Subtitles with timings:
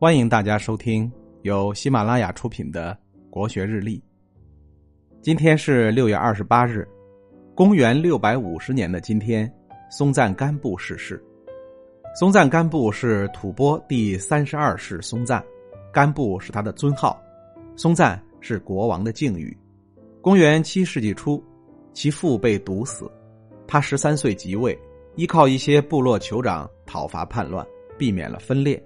[0.00, 1.12] 欢迎大家收听
[1.42, 2.98] 由喜马拉雅出品的
[3.30, 3.98] 《国学日历》。
[5.20, 6.88] 今天是六月二十八日，
[7.54, 9.52] 公元六百五十年的今天，
[9.90, 11.22] 松赞干布逝世。
[12.18, 15.44] 松赞干布是吐蕃第三十二世松赞，
[15.92, 17.22] 干布是他的尊号，
[17.76, 19.54] 松赞是国王的敬语。
[20.22, 21.44] 公元七世纪初，
[21.92, 23.06] 其父被毒死，
[23.66, 24.74] 他十三岁即位，
[25.16, 27.66] 依靠一些部落酋长讨伐叛乱，
[27.98, 28.82] 避免了分裂。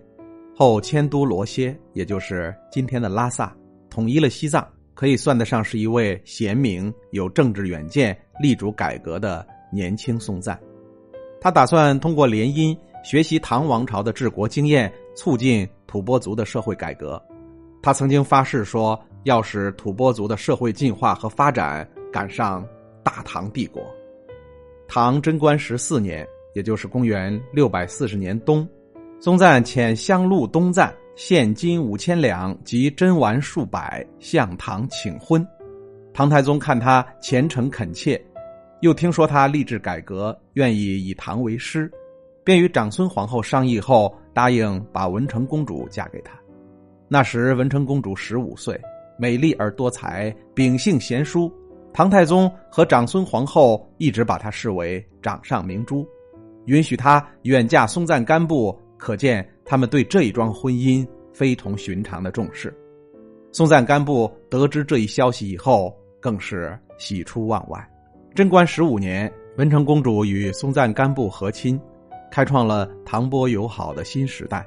[0.57, 3.53] 后迁都罗歇，也就是今天的拉萨，
[3.91, 4.65] 统一了西藏，
[4.95, 10.57] 可以算得上是一位贤明、有政治远见、力主改革的年轻松赞。
[11.41, 17.21] 他打算通过联姻学习唐王朝的治国经验，促进吐蕃族的社会改革。
[17.83, 22.65] 他曾经发誓说，要使吐蕃族的社会进化和发展赶上
[23.03, 23.83] 大唐帝国。
[24.87, 28.67] 唐贞观十四年，也就是公元六百四十年冬。
[29.21, 35.47] 松赞遣香露东赞献金五千两及珍玩数百向唐请婚，
[36.13, 38.23] 唐太宗看他虔诚恳切，
[38.81, 41.91] 又听说他立志改革，愿意以唐为师，
[42.45, 46.39] 便与长孙皇后商议后，答应把文成公主嫁给他。
[47.09, 48.79] 那时文成公主十五岁，
[49.17, 51.51] 美丽而多才，秉性贤淑。
[51.95, 56.05] 唐太宗和长孙皇后一直把她视为掌上明珠，
[56.67, 58.77] 允许她远嫁松赞干布。
[59.05, 62.75] 可见他们对这一桩婚姻非同寻常的重视。
[63.53, 67.87] 松赞干布得知这一消息以后，更是喜出望外。
[68.35, 71.79] 贞观十五年，文成公主与松赞干布和亲，
[72.31, 74.67] 开创了唐波友好的新时代。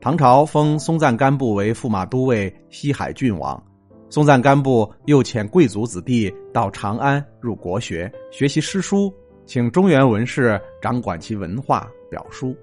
[0.00, 3.62] 唐朝封松赞干布为驸马都尉、西海郡王。
[4.08, 9.12] 松赞干布又遣贵族子弟到长安入国学，学习诗书，
[9.44, 12.56] 请中原文士掌管其文化表书。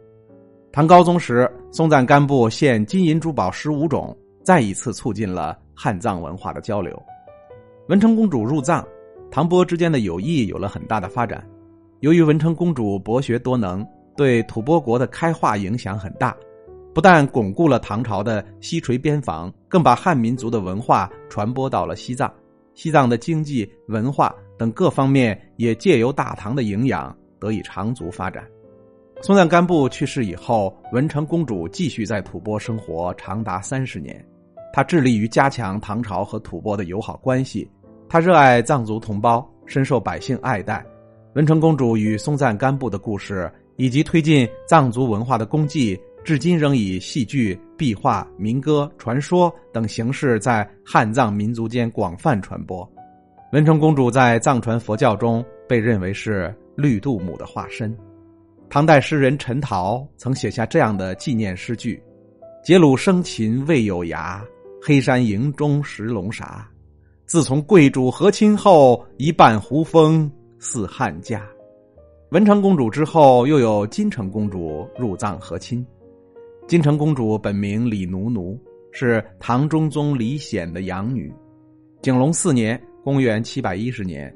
[0.74, 6.98] 唐高宗时，松赞干布献金银珠宝十五种，再一次促进了汉藏文化的交流。
[7.90, 8.88] 文成公主入藏，
[9.30, 11.46] 唐波之间的友谊有了很大的发展。
[12.00, 16.34] 由于文成公主博学多能，对吐蕃国的开化影响很大，
[16.94, 22.34] 不但巩固了唐朝的西陲边防，更把汉民族的文化传播到了西藏。
[22.76, 28.42] 西藏的经济、文化等各方面也借由大唐的营养得以长足发展。
[29.24, 34.26] 松赞干布去世以后，文成公主继续在吐蕃生活长达三十年。
[34.74, 37.70] 她致力于加强唐朝和吐蕃的友好关系。
[38.10, 40.84] 她热爱藏族同胞，深受百姓爱戴。
[41.36, 52.92] 文成公主与松赞干布的故事，以及推进藏族文化的功绩，至今仍以戏剧、壁画、民歌、传说等形式在汉藏民族间广泛传播。
[53.54, 57.96] 文成公主在藏传佛教中被认为是绿度母的化身。
[58.72, 62.02] 唐代诗人陈陶曾写下这样的纪念诗句
[62.64, 64.40] ：“结鲁生擒未有涯，
[64.82, 66.66] 黑山营中食龙沙。
[67.26, 71.46] 自从贵主和亲后，一半胡风似汉家。”
[72.32, 75.86] 文成公主之后，又有金城公主入藏和亲。
[76.66, 78.58] 金城公主本名李奴奴，
[78.94, 81.30] 是唐中宗李显的养女。
[82.02, 84.34] 景隆四年（公元七百一十年）。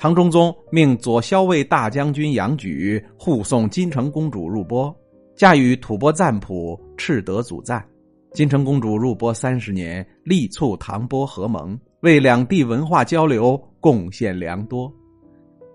[0.00, 4.94] 唐中宗命左骁卫大将军杨举护送金城公主入波，
[5.34, 7.84] 嫁与吐蕃赞普赤德祖赞。
[8.32, 14.88] 金城公主入波三十年，力促唐波合盟，为两地文化交流贡献良多。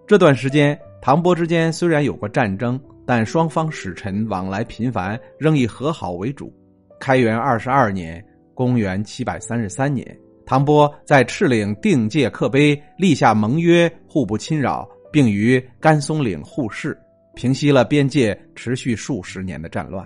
[0.08, 6.50] 这段时间，唐波之间虽然有过战争，但双方使臣往来频繁，仍以和好为主。
[6.98, 10.18] 开元二十二年（公元七百三十三年）。
[10.46, 16.98] 唐波在赤岭定界刻碑，立下盟约，互不侵扰，并于甘松岭互市，
[17.34, 20.06] 平息了边界持续数十年的战乱。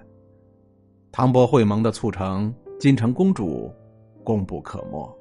[1.12, 3.74] 唐波会盟的促成，金城公主
[4.24, 5.12] 功不可没。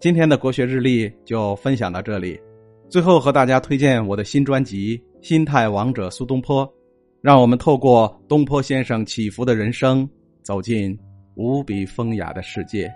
[0.00, 2.40] 今天的国学日历就分享到这里，
[2.88, 6.66] 最后和大家推荐我的新专辑《心态王者苏东坡》，
[7.20, 10.08] 让我们透过东坡先生起伏的人生，
[10.42, 10.98] 走进。
[11.38, 12.92] 无比风雅的世界。